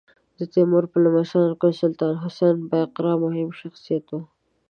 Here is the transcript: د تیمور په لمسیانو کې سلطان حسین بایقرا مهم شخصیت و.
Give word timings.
د 0.39 0.39
تیمور 0.53 0.83
په 0.91 0.97
لمسیانو 1.03 1.59
کې 1.61 1.77
سلطان 1.81 2.13
حسین 2.23 2.55
بایقرا 2.69 3.13
مهم 3.23 3.49
شخصیت 3.59 4.05
و. 4.11 4.21